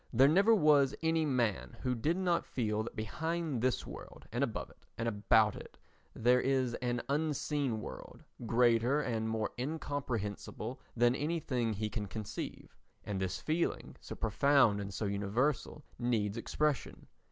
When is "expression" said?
16.35-17.05